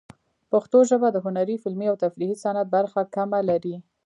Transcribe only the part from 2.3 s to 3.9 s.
صنعت برخه کمه لري.